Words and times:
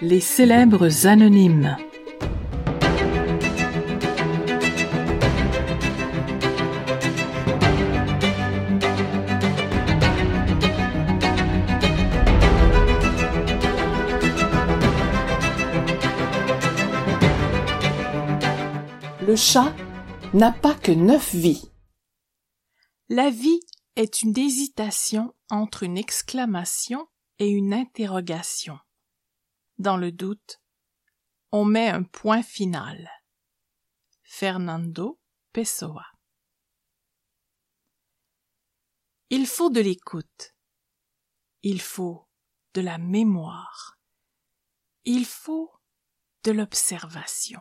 Les 0.00 0.20
célèbres 0.20 1.06
anonymes. 1.06 1.76
Le 19.24 19.36
chat 19.36 19.72
n'a 20.34 20.50
pas 20.50 20.74
que 20.74 20.90
neuf 20.92 21.32
vies. 21.34 21.70
La 23.08 23.30
vie 23.30 23.60
est 23.96 24.22
une 24.22 24.36
hésitation 24.36 25.32
entre 25.52 25.82
une 25.82 25.98
exclamation 25.98 27.06
et 27.38 27.46
une 27.46 27.74
interrogation. 27.74 28.78
Dans 29.76 29.98
le 29.98 30.10
doute, 30.10 30.62
on 31.52 31.66
met 31.66 31.90
un 31.90 32.04
point 32.04 32.42
final. 32.42 33.10
Fernando 34.22 35.20
Pessoa 35.52 36.06
Il 39.28 39.46
faut 39.46 39.68
de 39.68 39.80
l'écoute. 39.80 40.54
Il 41.62 41.82
faut 41.82 42.26
de 42.72 42.80
la 42.80 42.96
mémoire. 42.96 43.98
Il 45.04 45.26
faut 45.26 45.70
de 46.44 46.52
l'observation. 46.52 47.60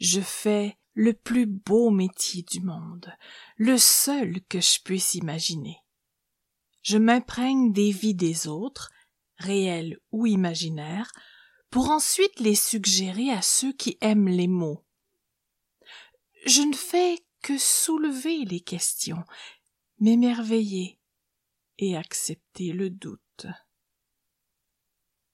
Je 0.00 0.22
fais 0.22 0.77
le 0.98 1.14
plus 1.14 1.46
beau 1.46 1.90
métier 1.90 2.42
du 2.42 2.60
monde, 2.60 3.16
le 3.56 3.78
seul 3.78 4.40
que 4.48 4.60
je 4.60 4.80
puisse 4.82 5.14
imaginer. 5.14 5.76
Je 6.82 6.98
m'imprègne 6.98 7.72
des 7.72 7.92
vies 7.92 8.16
des 8.16 8.48
autres, 8.48 8.90
réelles 9.36 10.00
ou 10.10 10.26
imaginaires, 10.26 11.12
pour 11.70 11.90
ensuite 11.90 12.40
les 12.40 12.56
suggérer 12.56 13.30
à 13.30 13.42
ceux 13.42 13.72
qui 13.72 13.96
aiment 14.00 14.26
les 14.26 14.48
mots. 14.48 14.84
Je 16.46 16.62
ne 16.62 16.74
fais 16.74 17.24
que 17.42 17.58
soulever 17.58 18.44
les 18.44 18.60
questions, 18.60 19.22
m'émerveiller 20.00 20.98
et 21.78 21.96
accepter 21.96 22.72
le 22.72 22.90
doute. 22.90 23.46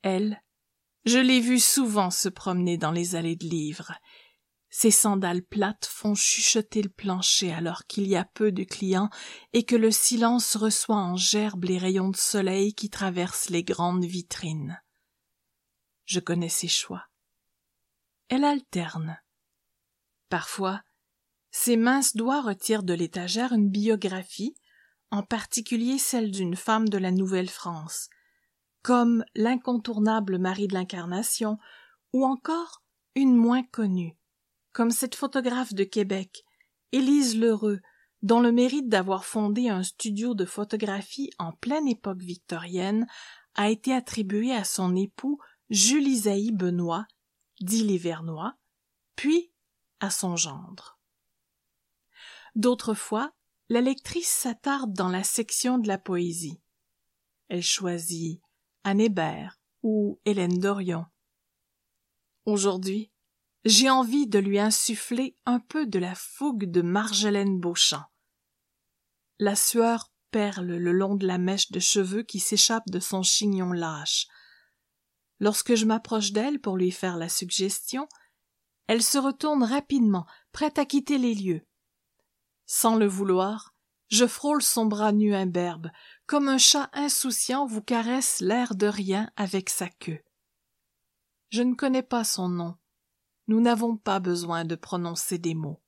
Elle, 0.02 0.42
je 1.06 1.18
l'ai 1.18 1.40
vue 1.40 1.58
souvent 1.58 2.10
se 2.10 2.28
promener 2.28 2.76
dans 2.76 2.92
les 2.92 3.14
allées 3.14 3.36
de 3.36 3.46
livres, 3.46 3.94
ses 4.76 4.90
sandales 4.90 5.44
plates 5.44 5.86
font 5.86 6.16
chuchoter 6.16 6.82
le 6.82 6.88
plancher 6.88 7.52
alors 7.52 7.86
qu'il 7.86 8.08
y 8.08 8.16
a 8.16 8.24
peu 8.24 8.50
de 8.50 8.64
clients 8.64 9.08
et 9.52 9.64
que 9.64 9.76
le 9.76 9.92
silence 9.92 10.56
reçoit 10.56 10.96
en 10.96 11.14
gerbe 11.14 11.62
les 11.62 11.78
rayons 11.78 12.08
de 12.08 12.16
soleil 12.16 12.74
qui 12.74 12.90
traversent 12.90 13.50
les 13.50 13.62
grandes 13.62 14.04
vitrines. 14.04 14.82
Je 16.06 16.18
connais 16.18 16.48
ses 16.48 16.66
choix. 16.66 17.04
Elle 18.28 18.42
alterne. 18.42 19.16
Parfois, 20.28 20.82
ses 21.52 21.76
minces 21.76 22.16
doigts 22.16 22.42
retirent 22.42 22.82
de 22.82 22.94
l'étagère 22.94 23.52
une 23.52 23.70
biographie, 23.70 24.56
en 25.12 25.22
particulier 25.22 25.98
celle 25.98 26.32
d'une 26.32 26.56
femme 26.56 26.88
de 26.88 26.98
la 26.98 27.12
Nouvelle-France, 27.12 28.08
comme 28.82 29.24
l'incontournable 29.36 30.40
Marie 30.40 30.66
de 30.66 30.74
l'Incarnation, 30.74 31.58
ou 32.12 32.26
encore 32.26 32.82
une 33.14 33.36
moins 33.36 33.62
connue, 33.62 34.16
comme 34.74 34.90
cette 34.90 35.14
photographe 35.14 35.72
de 35.72 35.84
Québec, 35.84 36.44
Élise 36.92 37.38
Lheureux, 37.38 37.80
dont 38.22 38.40
le 38.40 38.52
mérite 38.52 38.88
d'avoir 38.88 39.24
fondé 39.24 39.68
un 39.68 39.84
studio 39.84 40.34
de 40.34 40.44
photographie 40.44 41.30
en 41.38 41.52
pleine 41.52 41.86
époque 41.86 42.20
victorienne 42.20 43.06
a 43.54 43.70
été 43.70 43.94
attribué 43.94 44.52
à 44.52 44.64
son 44.64 44.96
époux 44.96 45.38
Jules 45.70 46.08
Isaïe 46.08 46.50
Benoît, 46.50 47.06
dit 47.60 47.84
les 47.84 48.12
puis 49.14 49.52
à 50.00 50.10
son 50.10 50.36
gendre. 50.36 50.98
D'autres 52.56 52.94
fois, 52.94 53.32
la 53.68 53.80
lectrice 53.80 54.28
s'attarde 54.28 54.92
dans 54.92 55.08
la 55.08 55.22
section 55.22 55.78
de 55.78 55.86
la 55.86 55.98
poésie. 55.98 56.60
Elle 57.48 57.62
choisit 57.62 58.40
Anne 58.82 59.00
Hébert 59.00 59.60
ou 59.82 60.18
Hélène 60.24 60.58
Dorion. 60.58 61.06
Aujourd'hui, 62.44 63.12
j'ai 63.64 63.88
envie 63.88 64.26
de 64.26 64.38
lui 64.38 64.58
insuffler 64.58 65.36
un 65.46 65.58
peu 65.58 65.86
de 65.86 65.98
la 65.98 66.14
fougue 66.14 66.70
de 66.70 66.82
Marjolaine 66.82 67.58
Beauchamp. 67.58 68.04
La 69.38 69.56
sueur 69.56 70.10
perle 70.30 70.66
le 70.76 70.92
long 70.92 71.14
de 71.14 71.26
la 71.26 71.38
mèche 71.38 71.70
de 71.70 71.80
cheveux 71.80 72.22
qui 72.22 72.40
s'échappe 72.40 72.90
de 72.90 73.00
son 73.00 73.22
chignon 73.22 73.72
lâche. 73.72 74.26
Lorsque 75.40 75.74
je 75.74 75.86
m'approche 75.86 76.32
d'elle 76.32 76.60
pour 76.60 76.76
lui 76.76 76.90
faire 76.90 77.16
la 77.16 77.28
suggestion, 77.28 78.06
elle 78.86 79.02
se 79.02 79.16
retourne 79.16 79.64
rapidement, 79.64 80.26
prête 80.52 80.78
à 80.78 80.84
quitter 80.84 81.16
les 81.16 81.34
lieux. 81.34 81.62
Sans 82.66 82.96
le 82.96 83.06
vouloir, 83.06 83.74
je 84.08 84.26
frôle 84.26 84.62
son 84.62 84.86
bras 84.86 85.12
nu 85.12 85.34
imberbe, 85.34 85.90
comme 86.26 86.48
un 86.48 86.58
chat 86.58 86.90
insouciant 86.92 87.66
vous 87.66 87.82
caresse 87.82 88.40
l'air 88.40 88.74
de 88.74 88.86
rien 88.86 89.30
avec 89.36 89.70
sa 89.70 89.88
queue. 89.88 90.20
Je 91.50 91.62
ne 91.62 91.74
connais 91.74 92.02
pas 92.02 92.24
son 92.24 92.48
nom, 92.48 92.76
nous 93.46 93.60
n'avons 93.60 93.96
pas 93.96 94.20
besoin 94.20 94.64
de 94.64 94.74
prononcer 94.74 95.38
des 95.38 95.54
mots. 95.54 95.82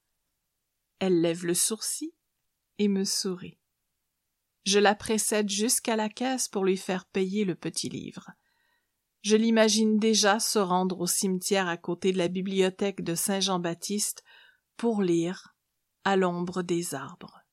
Elle 0.98 1.20
lève 1.20 1.44
le 1.44 1.54
sourcil 1.54 2.12
et 2.78 2.88
me 2.88 3.04
sourit. 3.04 3.58
Je 4.64 4.78
la 4.78 4.94
précède 4.94 5.48
jusqu'à 5.48 5.96
la 5.96 6.08
caisse 6.08 6.48
pour 6.48 6.64
lui 6.64 6.76
faire 6.76 7.06
payer 7.06 7.44
le 7.44 7.54
petit 7.54 7.88
livre. 7.88 8.30
Je 9.22 9.36
l'imagine 9.36 9.98
déjà 9.98 10.38
se 10.38 10.58
rendre 10.58 11.00
au 11.00 11.06
cimetière 11.06 11.68
à 11.68 11.76
côté 11.76 12.12
de 12.12 12.18
la 12.18 12.28
bibliothèque 12.28 13.02
de 13.02 13.14
Saint 13.14 13.40
Jean-Baptiste 13.40 14.22
pour 14.76 15.02
lire 15.02 15.54
à 16.04 16.16
l'ombre 16.16 16.62
des 16.62 16.94
arbres. 16.94 17.45